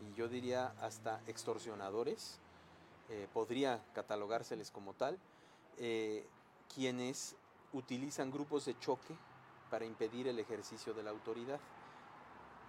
[0.02, 2.40] y yo diría hasta extorsionadores,
[3.10, 5.20] eh, podría catalogárseles como tal,
[5.78, 6.26] eh,
[6.74, 7.36] quienes
[7.74, 9.16] utilizan grupos de choque
[9.70, 11.60] para impedir el ejercicio de la autoridad.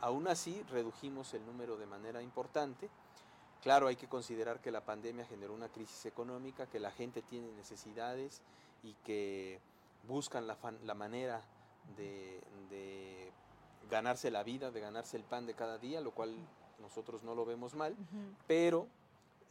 [0.00, 2.88] Aún así, redujimos el número de manera importante.
[3.62, 7.50] Claro, hay que considerar que la pandemia generó una crisis económica, que la gente tiene
[7.52, 8.42] necesidades
[8.82, 9.58] y que
[10.06, 11.42] buscan la, manera
[11.96, 12.40] de
[13.90, 16.34] ganarse la vida, de ganarse el pan de cada día, lo cual
[16.80, 17.96] nosotros no lo vemos mal,
[18.46, 18.86] pero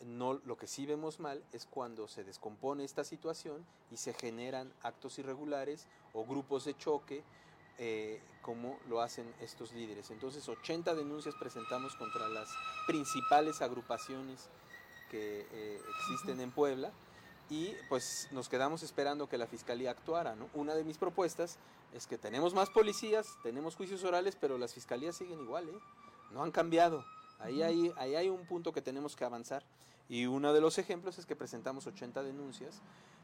[0.05, 4.71] no, lo que sí vemos mal es cuando se descompone esta situación y se generan
[4.83, 7.23] actos irregulares o grupos de choque,
[7.77, 10.11] eh, como lo hacen estos líderes.
[10.11, 12.49] Entonces, 80 denuncias presentamos contra las
[12.87, 14.49] principales agrupaciones
[15.09, 16.91] que eh, existen en Puebla
[17.49, 20.35] y pues nos quedamos esperando que la fiscalía actuara.
[20.35, 20.49] ¿no?
[20.53, 21.57] Una de mis propuestas
[21.93, 25.79] es que tenemos más policías, tenemos juicios orales, pero las fiscalías siguen igual, ¿eh?
[26.31, 27.05] no han cambiado.
[27.39, 29.63] Ahí hay, ahí hay un punto que tenemos que avanzar.
[30.07, 32.81] Y uno de los ejemplos es que presentamos 80 denuncias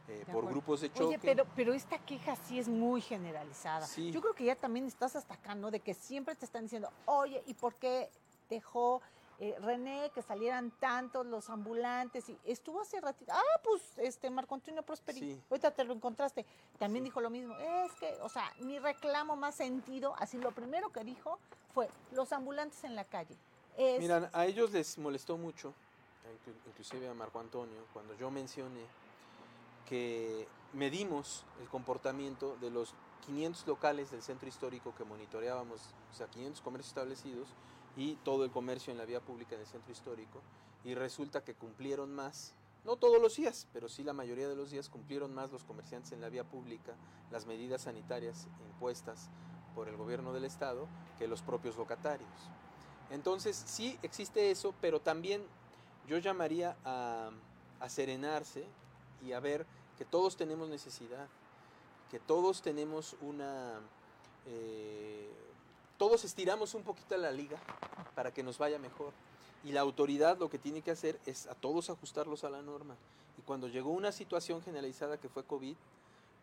[0.08, 1.04] eh, por grupos de choque.
[1.06, 3.86] Oye, pero, pero esta queja sí es muy generalizada.
[3.86, 4.12] Sí.
[4.12, 5.72] Yo creo que ya también estás hasta acá, ¿no?
[5.72, 8.10] De que siempre te están diciendo, oye, ¿y por qué
[8.50, 9.02] dejó
[9.40, 12.28] eh, René que salieran tantos los ambulantes?
[12.30, 13.32] Y estuvo hace ratito.
[13.34, 15.20] Ah, pues este Marco Antonio Prosperi.
[15.20, 15.42] Sí.
[15.50, 16.46] Ahorita te lo encontraste.
[16.78, 17.10] También Sí.
[17.10, 17.56] dijo lo mismo.
[17.58, 21.40] Es que, o sea, mi reclamo más sentido, así lo primero que dijo
[21.74, 23.36] fue los ambulantes en la calle.
[23.78, 25.70] Es, Miran, a ellos les molestó mucho,
[26.26, 28.82] inclu- inclusive a Marco Antonio, cuando yo mencioné
[29.88, 32.94] que medimos el comportamiento de los
[33.26, 37.50] 500 locales del centro histórico que monitoreábamos, o sea, 500 comercios establecidos
[37.96, 40.42] y todo el comercio en la vía pública en el centro histórico,
[40.84, 42.54] y resulta que cumplieron más,
[42.86, 46.12] no todos los días, pero sí la mayoría de los días cumplieron más los comerciantes
[46.14, 46.96] en la vía pública
[47.30, 49.30] las medidas sanitarias impuestas
[49.76, 50.88] por el gobierno del estado
[51.20, 52.30] que los propios locatarios.
[53.12, 55.44] Entonces, sí existe eso, pero también
[56.08, 57.30] yo llamaría a,
[57.80, 58.66] a serenarse
[59.26, 59.66] y a ver
[59.98, 61.28] que todos tenemos necesidad,
[62.10, 63.80] que todos tenemos una...
[64.48, 65.30] eh,
[65.98, 67.60] todos estiramos un poquito la liga
[68.16, 69.14] para que nos vaya mejor.
[69.64, 72.96] Y la autoridad lo que tiene que hacer es a todos ajustarlos a la norma.
[73.38, 75.76] Y cuando llegó una situación generalizada que fue COVID,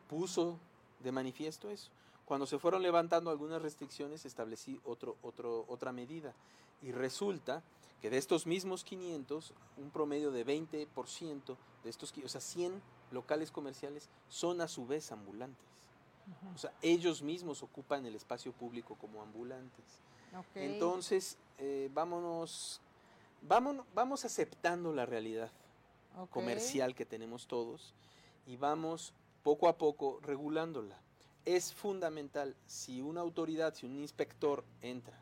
[0.08, 0.56] puso
[1.00, 1.90] de manifiesto eso.
[2.24, 6.32] Cuando se fueron levantando algunas restricciones, establecí otro, otro, otra medida.
[6.82, 7.62] Y resulta
[8.00, 12.80] que de estos mismos 500, un promedio de 20% de estos, o sea, 100
[13.10, 15.66] locales comerciales son a su vez ambulantes.
[16.54, 20.02] O sea, ellos mismos ocupan el espacio público como ambulantes.
[20.54, 22.82] Entonces, eh, vámonos,
[23.40, 25.50] vámonos, vamos aceptando la realidad
[26.30, 27.94] comercial que tenemos todos
[28.46, 31.00] y vamos poco a poco regulándola.
[31.46, 35.18] Es fundamental, si una autoridad, si un inspector entra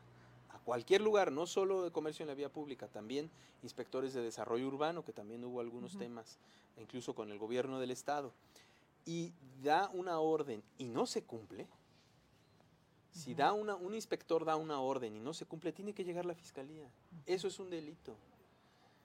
[0.67, 3.31] cualquier lugar, no solo de comercio en la vía pública, también
[3.63, 6.39] inspectores de desarrollo urbano, que también hubo algunos temas,
[6.75, 8.33] incluso con el gobierno del estado,
[9.05, 9.31] y
[9.63, 11.69] da una orden y no se cumple,
[13.11, 16.25] si da una, un inspector da una orden y no se cumple, tiene que llegar
[16.25, 16.91] la fiscalía.
[17.25, 18.17] Eso es un delito.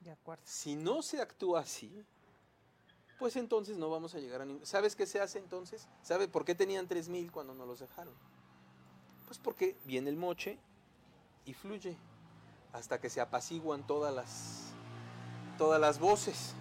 [0.00, 0.42] De acuerdo.
[0.44, 2.04] Si no se actúa así,
[3.20, 4.66] pues entonces no vamos a llegar a ningún...
[4.66, 5.86] ¿Sabes qué se hace entonces?
[6.02, 8.14] ¿Sabe por qué tenían 3.000 cuando no los dejaron?
[9.26, 10.58] Pues porque viene el moche
[11.44, 11.96] y fluye
[12.72, 14.72] hasta que se apaciguan todas las,
[15.58, 16.54] todas las voces.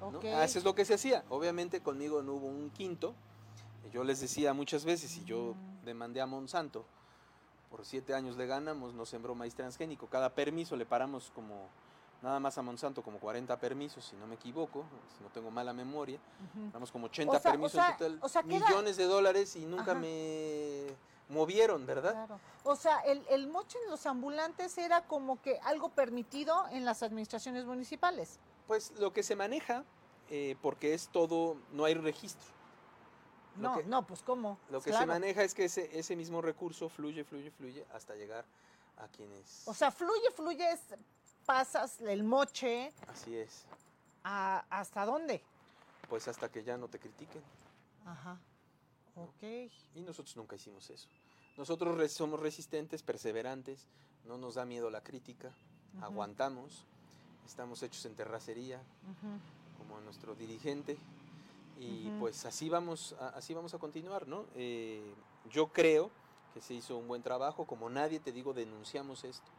[0.00, 0.08] ¿no?
[0.08, 0.24] Ok.
[0.26, 1.24] Ah, Eso es lo que se hacía.
[1.28, 3.14] Obviamente conmigo no hubo un quinto.
[3.92, 5.84] Yo les decía muchas veces, y yo Mm.
[5.84, 6.84] demandé a Monsanto,
[7.70, 10.06] por siete años le ganamos, nos sembró maíz transgénico.
[10.06, 11.68] Cada permiso le paramos como,
[12.22, 14.84] nada más a Monsanto, como 40 permisos, si no me equivoco,
[15.16, 16.18] si no tengo mala memoria.
[16.54, 16.70] Ujú.
[16.72, 19.04] Damos como 80 O sea- o permisos sea- en total, o sea, queda- millones de
[19.04, 19.94] dólares y nunca Ajá.
[19.94, 20.86] me
[21.28, 22.12] movieron, ¿verdad?
[22.12, 22.40] Claro.
[22.64, 27.02] O sea, el, el moche en los ambulantes era como que algo permitido en las
[27.02, 28.38] administraciones municipales.
[28.66, 29.84] Pues lo que se maneja,
[30.30, 32.48] eh, porque es todo, no hay registro.
[33.56, 34.58] Lo No, que- no, pues cómo.
[34.70, 38.44] Lo que se maneja es que ese, ese mismo recurso fluye, fluye, fluye hasta llegar
[38.98, 39.62] a quienes...
[39.66, 40.94] O sea, fluye, fluye, es-
[41.46, 43.64] pasas el moche Así es.
[44.22, 45.42] a, hasta dónde.
[46.08, 47.42] Pues hasta que ya no te critiquen.
[48.06, 48.38] Ajá.
[49.18, 49.42] Ok.
[49.94, 51.08] Y nosotros nunca hicimos eso.
[51.56, 53.86] Nosotros somos resistentes, perseverantes,
[54.24, 55.48] no nos da miedo la crítica,
[55.94, 56.84] Ujú, aguantamos,
[57.46, 59.40] estamos hechos en terracería, ujú.
[59.76, 60.96] como nuestro dirigente,
[61.80, 62.20] y Ujú.
[62.20, 64.44] pues así vamos, a, así vamos a continuar, ¿no?
[64.54, 65.14] Eh,
[65.50, 66.10] yo creo
[66.54, 69.50] que se hizo un buen trabajo, como nadie, te digo, denunciamos esto.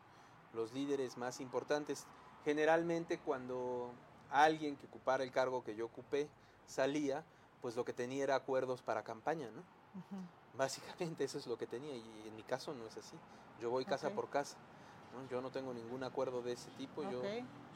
[0.53, 2.05] Los líderes más importantes,
[2.45, 3.93] generalmente cuando
[4.30, 6.30] alguien que ocupara el cargo que yo ocupé
[6.66, 7.26] salía,
[7.62, 9.62] pues lo que tenía era acuerdos para campaña, ¿no?
[10.57, 13.16] Básicamente eso es lo que tenía y en mi caso no es así.
[13.62, 14.55] Yo voy casa por casa.
[15.14, 15.28] ¿no?
[15.30, 17.03] Yo no tengo ningún acuerdo de ese tipo.
[17.12, 17.22] Yo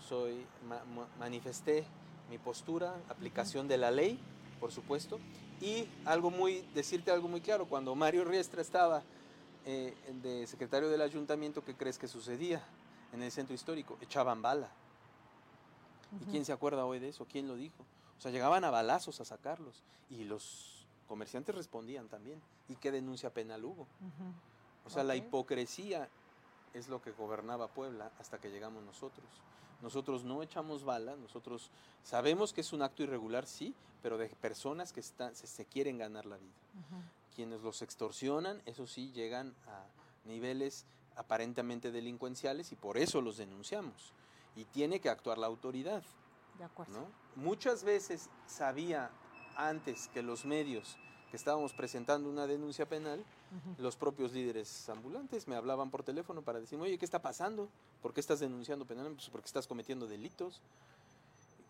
[0.08, 1.86] soy ma- ma- manifesté
[2.30, 4.20] mi postura, aplicación de la ley,
[4.60, 5.20] por supuesto.
[5.62, 9.02] Y algo muy, decirte algo muy claro, cuando Mario Riestra estaba
[9.66, 12.62] eh, de secretario del ayuntamiento, ¿qué crees que sucedía
[13.14, 13.98] en el centro histórico?
[14.02, 14.70] Echaban bala.
[16.22, 17.26] ¿Y quién se acuerda hoy de eso?
[17.32, 17.86] ¿Quién lo dijo?
[18.24, 19.84] O sea, llegaban a balazos a sacarlos.
[20.10, 22.42] Y los comerciantes respondían también.
[22.70, 23.86] ¿Y qué denuncia penal hubo?
[24.86, 26.08] O sea, la hipocresía
[26.74, 29.28] es lo que gobernaba Puebla hasta que llegamos nosotros.
[29.82, 31.70] Nosotros no echamos bala, nosotros
[32.06, 35.98] sabemos que es un acto irregular, sí, pero de personas que están, se, se quieren
[35.98, 36.54] ganar la vida.
[37.36, 39.84] Quienes los extorsionan, eso sí, llegan a
[40.30, 40.86] niveles
[41.18, 44.14] aparentemente delincuenciales y por eso los denunciamos.
[44.56, 46.04] Y tiene que actuar la autoridad.
[46.58, 46.94] De acuerdo.
[46.94, 47.08] ¿no?
[47.36, 49.10] Muchas veces sabía
[49.56, 50.98] antes que los medios
[51.34, 53.26] que estábamos presentando una denuncia penal,
[53.80, 57.70] los propios líderes ambulantes me hablaban por teléfono para decirme, oye, ¿qué está pasando?
[58.04, 59.18] ¿Por qué estás denunciando penalmente?
[59.18, 60.62] Pues porque estás cometiendo delitos.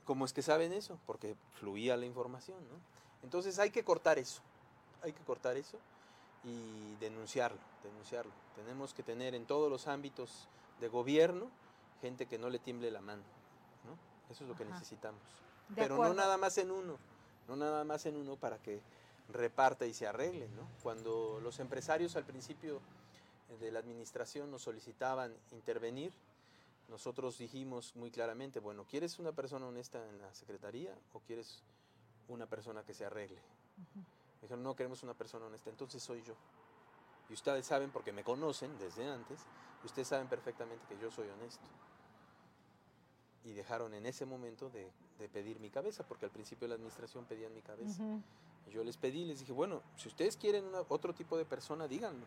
[0.04, 1.00] ¿Cómo es que saben eso?
[1.06, 2.76] Porque fluía la información, ¿no?
[3.24, 4.42] Entonces hay que cortar eso,
[5.02, 5.80] hay que cortar eso
[6.44, 8.34] y denunciarlo, denunciarlo.
[8.58, 10.50] Tenemos que tener en todos los ámbitos
[10.82, 11.50] de gobierno
[12.02, 13.33] gente que no le tiemble la mano, ¿no?
[14.30, 14.74] Eso es lo que Ajá.
[14.74, 15.22] necesitamos.
[15.70, 16.14] De Pero acuerdo.
[16.14, 16.98] no nada más en uno,
[17.48, 18.80] no nada más en uno para que
[19.30, 20.68] reparta y se arregle, ¿no?
[20.82, 22.82] Cuando los empresarios al principio
[23.60, 26.12] de la administración nos solicitaban intervenir,
[26.90, 31.62] nosotros dijimos muy claramente, bueno, ¿quieres una persona honesta en la secretaría o quieres
[32.28, 33.40] una persona que se arregle?
[34.42, 36.34] Dijeron, no queremos una persona honesta, entonces soy yo.
[37.30, 39.40] Y ustedes saben, porque me conocen desde antes,
[39.86, 41.64] ustedes saben perfectamente que yo soy honesto.
[43.46, 44.90] Y dejaron en ese momento de,
[45.20, 48.02] de pedir mi cabeza, porque al principio la administración pedían mi cabeza.
[48.72, 52.26] Yo les pedí, les dije, bueno, si ustedes quieren una- otro tipo de persona, díganlo.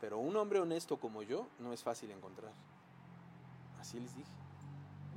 [0.00, 2.52] Pero un hombre honesto como yo no es fácil encontrar.
[3.80, 4.30] Así les dije.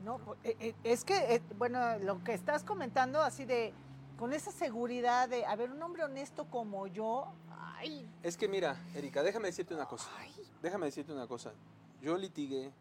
[0.03, 3.73] No, eh, eh, es que, eh, bueno, lo que estás comentando así de,
[4.17, 8.77] con esa seguridad de, a ver, un hombre honesto como yo, ay, Es que mira,
[8.95, 10.09] Erika, déjame decirte una cosa.
[10.17, 11.53] ay, Déjame decirte una cosa.
[12.01, 12.71] Yo litigué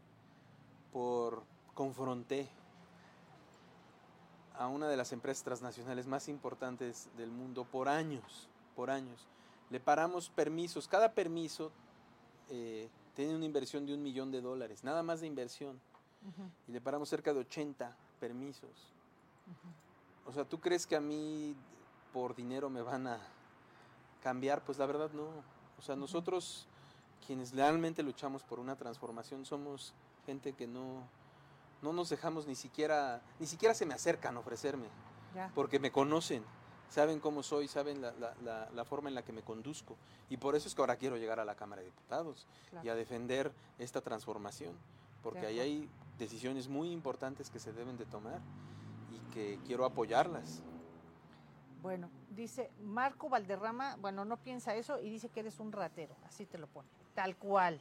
[0.93, 1.43] por,
[1.79, 2.49] confronté
[4.59, 9.29] a una de las empresas transnacionales más importantes del mundo por años, por años.
[9.71, 11.71] Le paramos permisos, cada permiso
[12.49, 15.81] eh, tiene una inversión de un millón de dólares, nada más de inversión.
[16.67, 18.93] Y le paramos cerca de 80 permisos.
[20.27, 21.55] O sea, ¿tú crees que a mí
[22.13, 23.21] por dinero me van a
[24.21, 24.65] cambiar?
[24.65, 25.29] Pues la verdad no.
[25.79, 26.67] O sea, nosotros
[27.25, 29.95] quienes realmente luchamos por una transformación somos
[30.27, 31.05] gente que no,
[31.83, 34.87] no nos dejamos ni siquiera, ni siquiera se me acercan a ofrecerme,
[35.35, 35.51] ya.
[35.55, 36.43] porque me conocen,
[36.91, 39.97] saben cómo soy, saben la, la- la- la forma en la que me conduzco.
[40.31, 42.87] Y por eso es que ahora quiero llegar a la Cámara de Diputados Claro.
[42.87, 44.75] y a defender esta transformación,
[45.23, 48.41] porque ahí hay decisiones muy importantes que se deben de tomar
[49.13, 50.63] y que quiero apoyarlas.
[51.83, 56.45] Bueno, dice Marco Valderrama, bueno, no piensa eso y dice que eres un ratero, así
[56.45, 57.81] te lo pone, tal cual.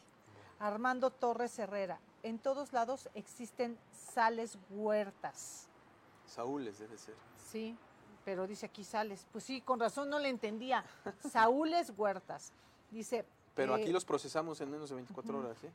[0.60, 3.78] Armando Torres Herrera, en todos lados existen
[4.14, 5.68] sales huertas,
[6.26, 7.16] Saúl les debe ser.
[7.52, 7.78] sí,
[8.26, 10.84] pero dice aquí sales, pues sí, con razón no le entendía,
[11.32, 12.52] Saúles Huertas,
[12.92, 13.26] dice.
[13.56, 15.46] Pero eh, aquí los procesamos en menos de 24 ujú.
[15.48, 15.72] horas, ¿eh?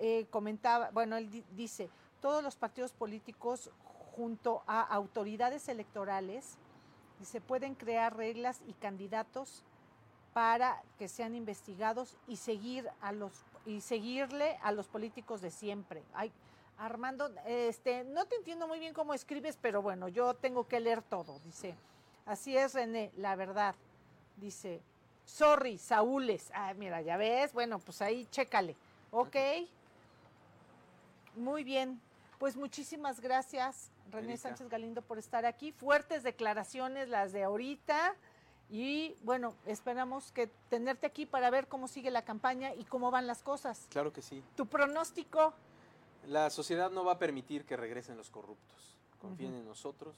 [0.00, 1.88] eh, comentaba, bueno, él di- dice,
[2.20, 3.70] todos los partidos políticos
[4.14, 6.56] junto a autoridades electorales,
[7.18, 9.64] dice, pueden crear reglas y candidatos
[10.32, 16.02] para que sean investigados y seguir a los y seguirle a los políticos de siempre.
[16.14, 16.32] Ay,
[16.78, 21.02] Armando, este, no te entiendo muy bien cómo escribes, pero bueno, yo tengo que leer
[21.02, 21.74] todo, dice.
[22.26, 23.74] Así es, René, la verdad.
[24.36, 24.80] Dice,
[25.24, 26.50] sorry, Saúles.
[26.54, 28.76] Ah, mira, ya ves, bueno, pues ahí chécale.
[29.10, 29.36] Ok.
[31.36, 32.00] Muy bien.
[32.38, 34.36] Pues muchísimas gracias, René.
[34.36, 35.72] Sánchez Galindo, por estar aquí.
[35.72, 38.14] Fuertes declaraciones las de ahorita.
[38.74, 43.28] Y bueno, esperamos que tenerte aquí para ver cómo sigue la campaña y cómo van
[43.28, 43.86] las cosas.
[43.88, 44.42] Claro que sí.
[44.56, 45.54] Tu pronóstico,
[46.26, 48.98] La sociedad no va a permitir que regresen los corruptos.
[49.20, 50.16] Confíen en nosotros.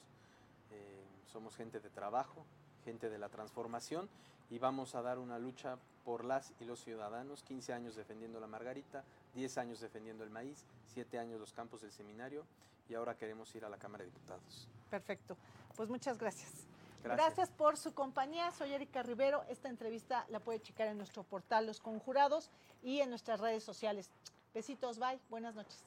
[0.70, 2.46] eh, somos gente de trabajo,
[2.86, 4.08] gente de la transformación
[4.48, 5.76] y vamos a dar una lucha
[6.06, 7.42] por las y los ciudadanos.
[7.42, 9.04] 15 años defendiendo la margarita,
[9.34, 12.46] 10 años defendiendo el maíz, 7 años los campos del seminario
[12.88, 14.66] y ahora queremos ir a la Cámara de Diputados.
[14.88, 15.36] perfecto.
[15.76, 16.66] Pues muchas gracias.
[17.14, 17.50] Gracias.
[17.50, 18.50] Por su compañía.
[18.50, 19.44] Soy Erika Rivero.
[19.48, 22.50] Esta entrevista la puede checar en nuestro portal Los Conjurados
[22.82, 24.10] y en nuestras redes sociales.
[24.54, 25.18] Besitos, bye.
[25.28, 25.84] Buenas noches.